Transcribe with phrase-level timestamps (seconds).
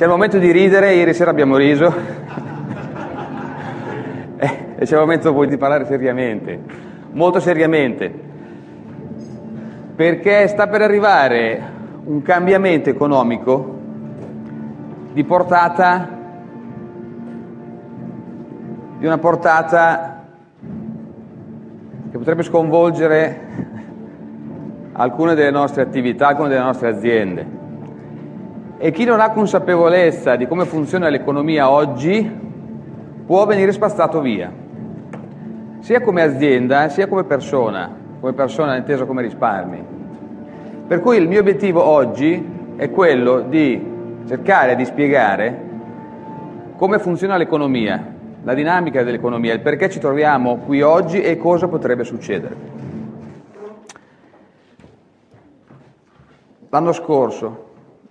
[0.00, 1.94] c'è il momento di ridere, ieri sera abbiamo riso,
[4.38, 6.58] e c'è il momento poi di parlare seriamente,
[7.10, 8.10] molto seriamente,
[9.94, 11.62] perché sta per arrivare
[12.04, 13.78] un cambiamento economico
[15.12, 16.08] di portata,
[18.96, 20.24] di una portata
[22.10, 23.40] che potrebbe sconvolgere
[24.92, 27.59] alcune delle nostre attività, alcune delle nostre aziende.
[28.82, 32.26] E chi non ha consapevolezza di come funziona l'economia oggi
[33.26, 34.50] può venire spazzato via,
[35.80, 39.84] sia come azienda sia come persona, come persona intesa come risparmi.
[40.86, 42.42] Per cui il mio obiettivo oggi
[42.76, 43.86] è quello di
[44.26, 45.68] cercare di spiegare
[46.76, 48.02] come funziona l'economia,
[48.42, 52.56] la dinamica dell'economia, il perché ci troviamo qui oggi e cosa potrebbe succedere.
[56.70, 57.68] L'anno scorso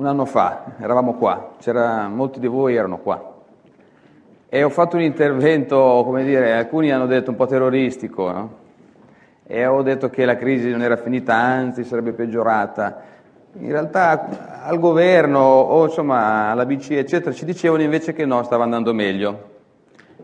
[0.00, 1.56] un anno fa, eravamo qua,
[2.08, 3.34] molti di voi erano qua.
[4.48, 8.54] E ho fatto un intervento, come dire, alcuni hanno detto un po' terroristico, no?
[9.46, 13.02] E ho detto che la crisi non era finita, anzi sarebbe peggiorata.
[13.58, 18.64] In realtà al governo o insomma alla BCE, eccetera, ci dicevano invece che no, stava
[18.64, 19.48] andando meglio.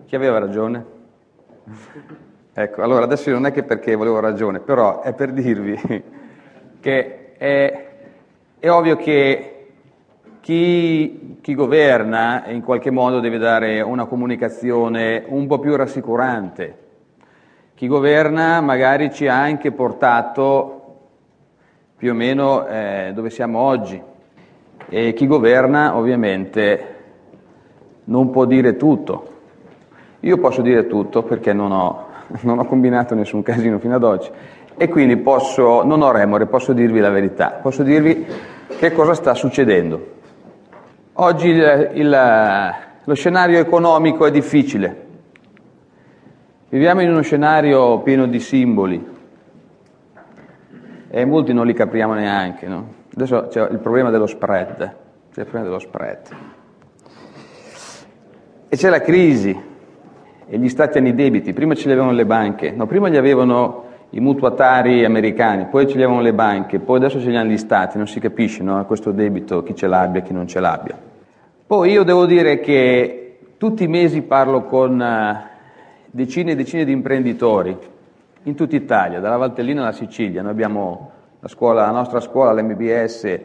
[0.06, 0.84] Chi aveva ragione?
[2.54, 5.78] Ecco, allora adesso non è che perché volevo ragione, però è per dirvi
[6.80, 7.88] che è,
[8.58, 9.50] è ovvio che
[10.47, 16.78] chi, chi, governa in qualche modo deve dare una comunicazione un po' più rassicurante.
[17.75, 20.98] Chi governa magari ci ha anche portato
[21.97, 24.00] più o meno eh, dove siamo oggi
[24.88, 26.94] e chi governa ovviamente
[28.05, 29.28] non può dire tutto.
[30.20, 32.06] Io posso dire tutto perché non ho,
[32.43, 34.31] non ho combinato nessun casino fino ad oggi
[34.76, 38.25] e quindi posso, non ho remore, posso dirvi la verità, posso dirvi
[38.78, 40.15] che cosa sta succedendo.
[41.19, 45.04] Oggi il, il, lo scenario economico è difficile.
[46.69, 49.15] Viviamo in uno scenario pieno di simboli
[51.09, 52.66] e molti non li capiamo neanche.
[52.66, 52.93] No?
[53.15, 54.76] Adesso c'è il problema dello spread,
[55.32, 56.21] c'è il problema dello spread.
[58.69, 59.59] E c'è la crisi
[60.47, 61.55] e gli stati hanno i debiti.
[61.55, 63.85] Prima ce li avevano le banche, no, prima li avevano
[64.16, 67.59] i mutuatari americani, poi ce li avevano le banche, poi adesso ce li hanno gli
[67.59, 68.82] stati, non si capisce no?
[68.87, 70.99] questo debito, chi ce l'abbia, chi non ce l'abbia.
[71.66, 75.49] Poi io devo dire che tutti i mesi parlo con eh,
[76.10, 77.76] decine e decine di imprenditori
[78.44, 80.41] in tutta Italia, dalla Valtellina alla Sicilia.
[80.41, 81.10] Noi abbiamo
[81.41, 83.38] la, scuola, la nostra scuola, l'MBS,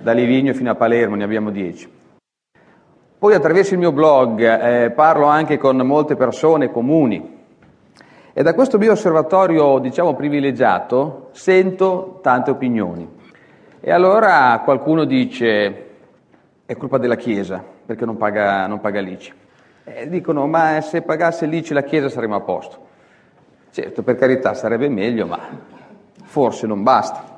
[0.00, 1.88] da Livigno fino a Palermo, ne abbiamo dieci.
[3.18, 7.31] Poi attraverso il mio blog eh, parlo anche con molte persone comuni
[8.34, 13.06] e da questo mio osservatorio, diciamo, privilegiato sento tante opinioni.
[13.80, 15.90] E allora qualcuno dice
[16.64, 19.32] è colpa della Chiesa perché non paga, non paga l'ICI.
[19.84, 22.78] E dicono, ma se pagasse l'ICI la Chiesa saremmo a posto.
[23.70, 25.38] Certo, per carità sarebbe meglio, ma
[26.24, 27.30] forse non basta.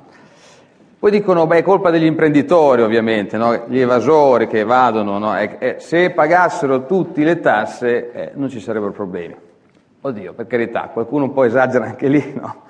[0.97, 3.65] Poi dicono, beh, è colpa degli imprenditori ovviamente, no?
[3.67, 5.37] gli evasori che evadono, no?
[5.37, 9.35] e, e se pagassero tutti le tasse eh, non ci sarebbero problemi.
[10.05, 12.61] Oddio, per carità, qualcuno un po' esagera anche lì, no?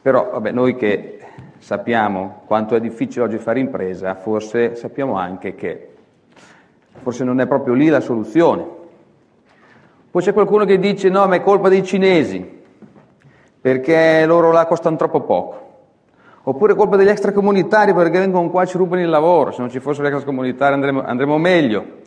[0.00, 1.18] Però, vabbè, noi che
[1.58, 5.88] sappiamo quanto è difficile oggi fare impresa, forse sappiamo anche che
[7.02, 8.64] forse non è proprio lì la soluzione.
[10.12, 12.62] Poi c'è qualcuno che dice no, ma è colpa dei cinesi,
[13.60, 15.70] perché loro là costano troppo poco.
[16.44, 19.70] Oppure è colpa degli extracomunitari perché vengono qua e ci rubano il lavoro, se non
[19.70, 22.01] ci fossero gli extracomunitari andremo, andremo meglio.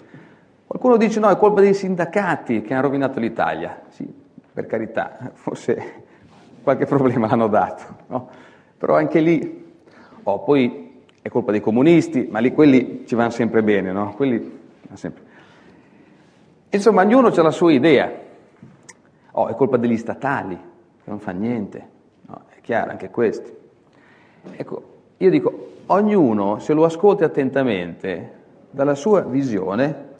[0.75, 3.84] Qualcuno dice no, è colpa dei sindacati che hanno rovinato l'Italia.
[3.88, 4.06] Sì,
[4.52, 6.03] per carità, forse
[6.63, 7.84] qualche problema l'hanno dato.
[8.08, 8.28] No?
[8.78, 9.74] Però anche lì,
[10.24, 14.11] oh, poi è colpa dei comunisti, ma lì quelli ci vanno sempre bene, no?
[14.16, 14.59] Quelli
[14.96, 15.23] sempre.
[16.72, 18.11] Insomma, ognuno ha la sua idea.
[19.32, 21.90] Oh, è colpa degli statali, che non fa niente.
[22.23, 23.49] No, è chiaro, anche questi.
[24.58, 24.84] Ecco,
[25.16, 28.32] io dico, ognuno, se lo ascolti attentamente,
[28.72, 30.11] dalla sua visione,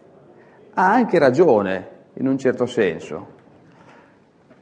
[0.75, 3.33] ha anche ragione, in un certo senso.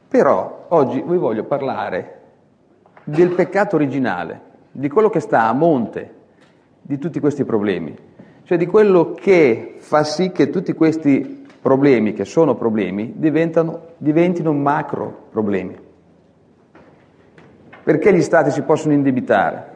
[0.08, 2.20] Però oggi vi voglio parlare
[3.04, 4.40] del peccato originale,
[4.70, 6.14] di quello che sta a monte
[6.80, 7.96] di tutti questi problemi,
[8.44, 15.26] cioè di quello che fa sì che tutti questi problemi, che sono problemi, diventino macro
[15.30, 15.76] problemi.
[17.82, 19.72] Perché gli stati si possono indebitare?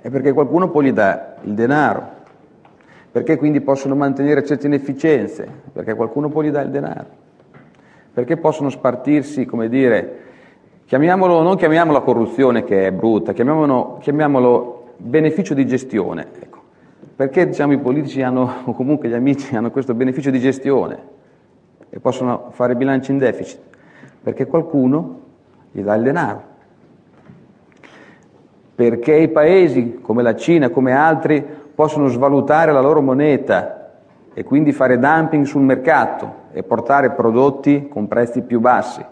[0.00, 2.20] È perché qualcuno poi gli dà il denaro,
[3.12, 7.06] perché quindi possono mantenere certe inefficienze, perché qualcuno poi gli dà il denaro,
[8.12, 10.30] perché possono spartirsi, come dire,
[10.92, 16.26] Chiamiamolo, non chiamiamola corruzione che è brutta, chiamiamolo, chiamiamolo beneficio di gestione.
[16.38, 16.60] Ecco.
[17.16, 20.98] Perché diciamo, i politici hanno, o comunque gli amici hanno questo beneficio di gestione
[21.88, 23.58] e possono fare bilanci in deficit?
[24.22, 25.20] Perché qualcuno
[25.70, 26.42] gli dà il denaro.
[28.74, 31.42] Perché i paesi come la Cina, come altri,
[31.74, 34.00] possono svalutare la loro moneta
[34.34, 39.04] e quindi fare dumping sul mercato e portare prodotti con prezzi più bassi.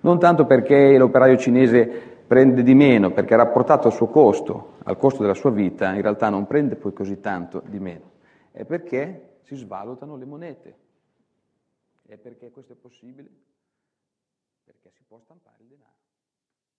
[0.00, 1.84] Non tanto perché l'operaio cinese
[2.26, 6.28] prende di meno perché rapportato al suo costo, al costo della sua vita, in realtà
[6.28, 8.12] non prende poi così tanto di meno,
[8.52, 10.74] è perché si svalutano le monete.
[12.08, 13.28] E perché questo è possibile?
[14.64, 15.95] Perché si può stampare il denaro.